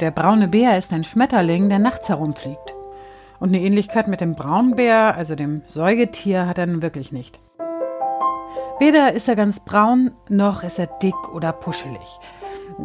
Der 0.00 0.10
braune 0.10 0.48
Bär 0.48 0.78
ist 0.78 0.94
ein 0.94 1.04
Schmetterling, 1.04 1.68
der 1.68 1.78
nachts 1.78 2.08
herumfliegt. 2.08 2.74
Und 3.38 3.50
eine 3.50 3.60
Ähnlichkeit 3.60 4.08
mit 4.08 4.22
dem 4.22 4.34
Braunbär, 4.34 5.14
also 5.14 5.34
dem 5.34 5.60
Säugetier, 5.66 6.46
hat 6.46 6.56
er 6.56 6.66
nun 6.66 6.80
wirklich 6.80 7.12
nicht. 7.12 7.38
Weder 8.78 9.12
ist 9.12 9.28
er 9.28 9.36
ganz 9.36 9.60
braun, 9.60 10.12
noch 10.30 10.62
ist 10.62 10.78
er 10.78 10.86
dick 10.86 11.34
oder 11.34 11.52
puschelig. 11.52 12.18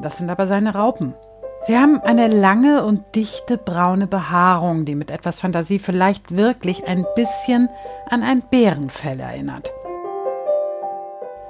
Das 0.02 0.18
sind 0.18 0.30
aber 0.30 0.46
seine 0.46 0.74
Raupen. 0.74 1.14
Sie 1.62 1.78
haben 1.78 2.02
eine 2.02 2.28
lange 2.28 2.84
und 2.84 3.16
dichte 3.16 3.58
braune 3.58 4.08
Behaarung, 4.08 4.84
die 4.84 4.96
mit 4.96 5.10
etwas 5.10 5.40
Fantasie 5.40 5.80
vielleicht 5.80 6.36
wirklich 6.36 6.86
ein 6.86 7.06
bisschen 7.16 7.70
an 8.10 8.24
ein 8.24 8.44
Bärenfell 8.50 9.22
erinnert. 9.22 9.72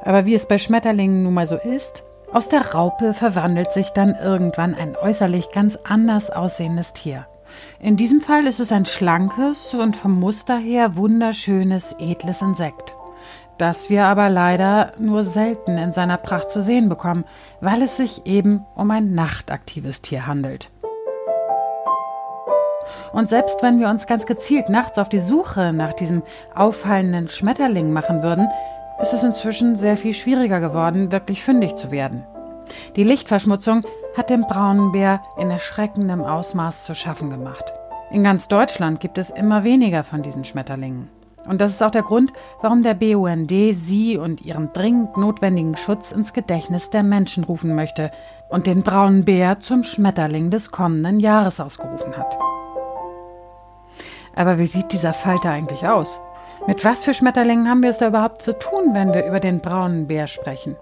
Aber 0.03 0.27
wie 0.27 0.35
es 0.35 0.47
bei 0.47 0.59
Schmetterlingen 0.59 1.23
nun 1.23 1.33
mal 1.33 1.47
so 1.47 1.57
ist, 1.57 2.03
aus 2.33 2.49
der 2.49 2.73
Raupe 2.73 3.13
verwandelt 3.13 3.71
sich 3.71 3.89
dann 3.89 4.15
irgendwann 4.15 4.75
ein 4.75 4.95
äußerlich 4.95 5.51
ganz 5.51 5.77
anders 5.83 6.29
aussehendes 6.29 6.93
Tier. 6.93 7.27
In 7.79 7.97
diesem 7.97 8.19
Fall 8.21 8.47
ist 8.47 8.59
es 8.59 8.71
ein 8.71 8.85
schlankes 8.85 9.73
und 9.73 9.95
vom 9.95 10.19
Muster 10.19 10.57
her 10.57 10.95
wunderschönes, 10.95 11.95
edles 11.99 12.41
Insekt, 12.41 12.93
das 13.57 13.89
wir 13.89 14.05
aber 14.05 14.29
leider 14.29 14.91
nur 14.99 15.23
selten 15.23 15.77
in 15.77 15.93
seiner 15.93 16.17
Pracht 16.17 16.51
zu 16.51 16.61
sehen 16.61 16.89
bekommen, 16.89 17.23
weil 17.61 17.81
es 17.81 17.97
sich 17.97 18.25
eben 18.25 18.65
um 18.75 18.91
ein 18.91 19.13
nachtaktives 19.13 20.01
Tier 20.01 20.27
handelt. 20.27 20.69
Und 23.13 23.29
selbst 23.29 23.63
wenn 23.63 23.79
wir 23.79 23.89
uns 23.89 24.07
ganz 24.07 24.25
gezielt 24.25 24.69
nachts 24.69 24.99
auf 24.99 25.09
die 25.09 25.19
Suche 25.19 25.73
nach 25.73 25.93
diesem 25.93 26.21
auffallenden 26.53 27.29
Schmetterling 27.29 27.93
machen 27.93 28.23
würden, 28.23 28.47
ist 29.01 29.13
es 29.13 29.23
inzwischen 29.23 29.75
sehr 29.75 29.97
viel 29.97 30.13
schwieriger 30.13 30.59
geworden, 30.59 31.11
wirklich 31.11 31.43
fündig 31.43 31.75
zu 31.75 31.91
werden. 31.91 32.23
Die 32.95 33.03
Lichtverschmutzung 33.03 33.81
hat 34.15 34.29
dem 34.29 34.41
braunen 34.41 34.91
Bär 34.91 35.21
in 35.37 35.51
erschreckendem 35.51 36.23
Ausmaß 36.23 36.83
zu 36.83 36.95
schaffen 36.95 37.29
gemacht. 37.29 37.65
In 38.11 38.23
ganz 38.23 38.47
Deutschland 38.47 38.99
gibt 38.99 39.17
es 39.17 39.29
immer 39.29 39.63
weniger 39.63 40.03
von 40.03 40.21
diesen 40.21 40.45
Schmetterlingen. 40.45 41.09
Und 41.45 41.61
das 41.61 41.71
ist 41.71 41.83
auch 41.83 41.91
der 41.91 42.01
Grund, 42.01 42.33
warum 42.61 42.81
der 42.81 42.95
BUND 42.95 43.51
sie 43.73 44.17
und 44.17 44.41
ihren 44.41 44.73
dringend 44.73 45.17
notwendigen 45.17 45.77
Schutz 45.77 46.11
ins 46.11 46.33
Gedächtnis 46.33 46.89
der 46.89 47.03
Menschen 47.03 47.43
rufen 47.43 47.75
möchte 47.75 48.09
und 48.49 48.65
den 48.65 48.81
braunen 48.81 49.25
Bär 49.25 49.59
zum 49.59 49.83
Schmetterling 49.83 50.49
des 50.49 50.71
kommenden 50.71 51.19
Jahres 51.19 51.59
ausgerufen 51.59 52.17
hat. 52.17 52.37
Aber 54.35 54.59
wie 54.59 54.65
sieht 54.65 54.91
dieser 54.91 55.13
Falter 55.13 55.51
eigentlich 55.51 55.87
aus? 55.87 56.19
Mit 56.67 56.83
was 56.83 57.03
für 57.03 57.13
Schmetterlingen 57.13 57.69
haben 57.69 57.83
wir 57.83 57.91
es 57.91 57.99
da 57.99 58.07
überhaupt 58.07 58.41
zu 58.41 58.57
tun, 58.57 58.93
wenn 58.93 59.13
wir 59.13 59.27
über 59.27 59.39
den 59.39 59.59
braunen 59.59 60.07
Bär 60.07 60.25
sprechen? 60.25 60.75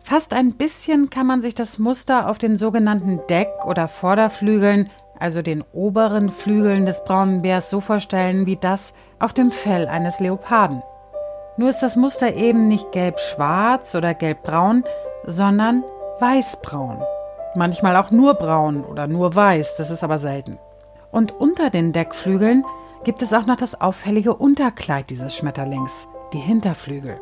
Fast 0.00 0.32
ein 0.32 0.54
bisschen 0.54 1.10
kann 1.10 1.26
man 1.26 1.42
sich 1.42 1.54
das 1.54 1.78
Muster 1.78 2.30
auf 2.30 2.38
den 2.38 2.56
sogenannten 2.56 3.20
Deck- 3.28 3.66
oder 3.66 3.88
Vorderflügeln, 3.88 4.88
also 5.18 5.42
den 5.42 5.62
oberen 5.74 6.30
Flügeln 6.30 6.86
des 6.86 7.04
braunen 7.04 7.42
Bärs, 7.42 7.68
so 7.68 7.80
vorstellen 7.80 8.46
wie 8.46 8.56
das 8.56 8.94
auf 9.18 9.34
dem 9.34 9.50
Fell 9.50 9.86
eines 9.86 10.18
Leoparden. 10.18 10.82
Nur 11.58 11.68
ist 11.68 11.82
das 11.82 11.96
Muster 11.96 12.34
eben 12.34 12.68
nicht 12.68 12.90
gelb-schwarz 12.92 13.94
oder 13.94 14.14
gelb-braun, 14.14 14.82
sondern 15.26 15.84
weiß-braun. 16.20 17.02
Manchmal 17.54 17.96
auch 17.96 18.10
nur 18.10 18.32
braun 18.32 18.82
oder 18.82 19.06
nur 19.06 19.36
weiß, 19.36 19.76
das 19.76 19.90
ist 19.90 20.02
aber 20.02 20.18
selten. 20.18 20.58
Und 21.10 21.32
unter 21.32 21.68
den 21.68 21.92
Deckflügeln 21.92 22.64
gibt 23.04 23.22
es 23.22 23.32
auch 23.32 23.46
noch 23.46 23.56
das 23.56 23.80
auffällige 23.80 24.34
Unterkleid 24.34 25.10
dieses 25.10 25.34
Schmetterlings, 25.34 26.08
die 26.32 26.38
Hinterflügel. 26.38 27.20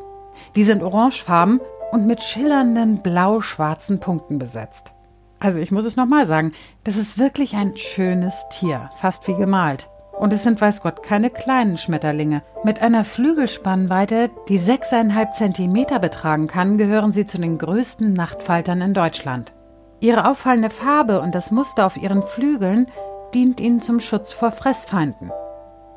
Die 0.55 0.65
sind 0.65 0.83
orangefarben 0.83 1.61
und 1.93 2.07
mit 2.07 2.23
schillernden 2.23 3.03
blau-schwarzen 3.03 4.01
Punkten 4.01 4.39
besetzt. 4.39 4.93
Also 5.39 5.59
ich 5.59 5.71
muss 5.71 5.87
es 5.87 5.97
nochmal 5.97 6.27
sagen, 6.27 6.53
das 6.85 6.97
ist 6.97 7.19
wirklich 7.19 7.55
ein 7.57 7.77
schönes 7.77 8.47
Tier, 8.51 8.91
fast 9.01 9.27
wie 9.27 9.35
gemalt. 9.35 9.89
Und 10.19 10.35
es 10.35 10.43
sind, 10.43 10.61
weiß 10.61 10.83
Gott, 10.83 11.03
keine 11.03 11.31
kleinen 11.31 11.79
Schmetterlinge. 11.79 12.43
Mit 12.63 12.83
einer 12.83 13.05
Flügelspannweite, 13.05 14.29
die 14.49 14.59
6,5 14.59 15.31
Zentimeter 15.31 15.99
betragen 15.99 16.47
kann, 16.47 16.77
gehören 16.77 17.13
sie 17.13 17.25
zu 17.25 17.39
den 17.39 17.57
größten 17.57 18.13
Nachtfaltern 18.13 18.83
in 18.83 18.93
Deutschland. 18.93 19.55
Ihre 19.99 20.29
auffallende 20.29 20.69
Farbe 20.69 21.23
und 21.23 21.35
das 21.35 21.51
Muster 21.51 21.87
auf 21.87 21.97
ihren 21.97 22.23
Flügeln 22.23 22.87
dient 23.33 23.61
ihnen 23.61 23.81
zum 23.81 23.99
Schutz 23.99 24.31
vor 24.31 24.51
Fressfeinden. 24.51 25.31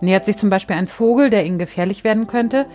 Nähert 0.04 0.26
sich 0.26 0.38
zum 0.38 0.50
Beispiel 0.50 0.76
ein 0.76 0.88
Vogel, 0.88 1.30
der 1.30 1.46
ihnen 1.46 1.58
gefährlich 1.58 2.04
werden 2.04 2.28
könnte, 2.28 2.66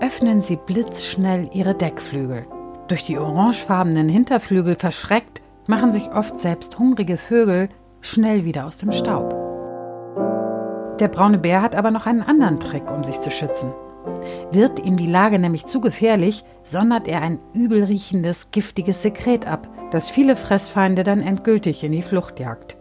öffnen 0.00 0.40
sie 0.40 0.56
blitzschnell 0.56 1.50
ihre 1.52 1.74
Deckflügel. 1.74 2.46
Durch 2.88 3.04
die 3.04 3.18
orangefarbenen 3.18 4.08
Hinterflügel 4.08 4.76
verschreckt, 4.76 5.42
machen 5.66 5.92
sich 5.92 6.10
oft 6.10 6.38
selbst 6.38 6.78
hungrige 6.78 7.18
Vögel 7.18 7.68
schnell 8.00 8.46
wieder 8.46 8.66
aus 8.66 8.78
dem 8.78 8.92
Staub. 8.92 9.36
Der 10.98 11.08
braune 11.08 11.36
Bär 11.36 11.60
hat 11.60 11.76
aber 11.76 11.90
noch 11.90 12.06
einen 12.06 12.22
anderen 12.22 12.58
Trick, 12.58 12.90
um 12.90 13.04
sich 13.04 13.20
zu 13.20 13.30
schützen. 13.30 13.74
Wird 14.50 14.82
ihm 14.82 14.96
die 14.96 15.06
Lage 15.06 15.38
nämlich 15.38 15.66
zu 15.66 15.82
gefährlich, 15.82 16.44
sondert 16.64 17.08
er 17.08 17.20
ein 17.20 17.40
übelriechendes, 17.52 18.52
giftiges 18.52 19.02
Sekret 19.02 19.46
ab, 19.46 19.68
das 19.90 20.08
viele 20.08 20.34
Fressfeinde 20.34 21.04
dann 21.04 21.20
endgültig 21.20 21.84
in 21.84 21.92
die 21.92 22.00
Flucht 22.00 22.40
jagt. 22.40 22.78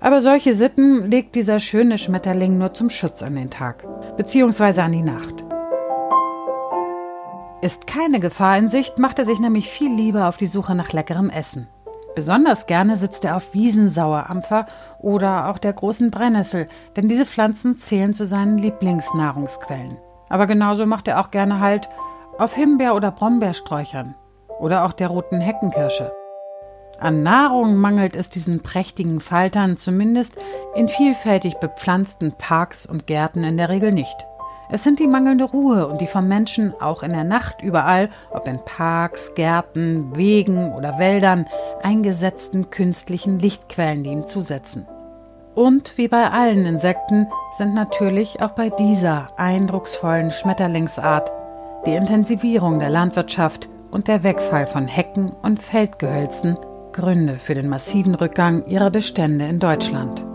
Aber 0.00 0.20
solche 0.20 0.54
Sitten 0.54 1.10
legt 1.10 1.34
dieser 1.34 1.58
schöne 1.58 1.98
Schmetterling 1.98 2.58
nur 2.58 2.74
zum 2.74 2.90
Schutz 2.90 3.22
an 3.22 3.34
den 3.34 3.50
Tag, 3.50 3.84
beziehungsweise 4.16 4.82
an 4.82 4.92
die 4.92 5.02
Nacht. 5.02 5.44
Ist 7.60 7.88
keine 7.88 8.20
Gefahr 8.20 8.56
in 8.56 8.68
Sicht, 8.68 9.00
macht 9.00 9.18
er 9.18 9.24
sich 9.24 9.40
nämlich 9.40 9.68
viel 9.68 9.92
lieber 9.92 10.28
auf 10.28 10.36
die 10.36 10.46
Suche 10.46 10.76
nach 10.76 10.92
leckerem 10.92 11.28
Essen. 11.28 11.66
Besonders 12.14 12.66
gerne 12.66 12.96
sitzt 12.96 13.24
er 13.24 13.36
auf 13.36 13.54
Wiesensauerampfer 13.54 14.66
oder 15.00 15.48
auch 15.48 15.58
der 15.58 15.72
großen 15.72 16.10
Brennnessel, 16.10 16.68
denn 16.96 17.08
diese 17.08 17.26
Pflanzen 17.26 17.78
zählen 17.78 18.14
zu 18.14 18.26
seinen 18.26 18.58
Lieblingsnahrungsquellen. 18.58 19.96
Aber 20.28 20.46
genauso 20.46 20.86
macht 20.86 21.08
er 21.08 21.20
auch 21.20 21.30
gerne 21.30 21.60
Halt 21.60 21.88
auf 22.38 22.54
Himbeer- 22.54 22.94
oder 22.94 23.10
Brombeersträuchern 23.10 24.14
oder 24.60 24.84
auch 24.84 24.92
der 24.92 25.08
roten 25.08 25.40
Heckenkirsche. 25.40 26.12
An 27.00 27.22
Nahrung 27.22 27.76
mangelt 27.76 28.16
es 28.16 28.30
diesen 28.30 28.60
prächtigen 28.60 29.20
Faltern 29.20 29.78
zumindest 29.78 30.34
in 30.74 30.88
vielfältig 30.88 31.54
bepflanzten 31.58 32.32
Parks 32.32 32.86
und 32.86 33.06
Gärten 33.06 33.44
in 33.44 33.56
der 33.56 33.68
Regel 33.68 33.92
nicht. 33.92 34.16
Es 34.70 34.84
sind 34.84 34.98
die 34.98 35.06
mangelnde 35.06 35.44
Ruhe 35.44 35.86
und 35.86 36.00
die 36.00 36.06
vom 36.06 36.28
Menschen 36.28 36.74
auch 36.80 37.02
in 37.02 37.10
der 37.10 37.24
Nacht 37.24 37.62
überall, 37.62 38.10
ob 38.30 38.46
in 38.46 38.58
Parks, 38.64 39.34
Gärten, 39.34 40.14
Wegen 40.14 40.74
oder 40.74 40.98
Wäldern, 40.98 41.46
eingesetzten 41.82 42.68
künstlichen 42.70 43.38
Lichtquellen, 43.38 44.04
die 44.04 44.10
ihm 44.10 44.26
zusetzen. 44.26 44.86
Und 45.54 45.96
wie 45.96 46.08
bei 46.08 46.30
allen 46.30 46.66
Insekten 46.66 47.26
sind 47.56 47.74
natürlich 47.74 48.42
auch 48.42 48.52
bei 48.52 48.68
dieser 48.68 49.26
eindrucksvollen 49.36 50.30
Schmetterlingsart 50.30 51.32
die 51.86 51.94
Intensivierung 51.94 52.78
der 52.78 52.90
Landwirtschaft 52.90 53.68
und 53.90 54.06
der 54.06 54.22
Wegfall 54.22 54.66
von 54.66 54.86
Hecken 54.86 55.32
und 55.42 55.62
Feldgehölzen 55.62 56.58
Gründe 56.92 57.38
für 57.38 57.54
den 57.54 57.68
massiven 57.68 58.14
Rückgang 58.14 58.66
ihrer 58.66 58.90
Bestände 58.90 59.46
in 59.46 59.58
Deutschland. 59.58 60.27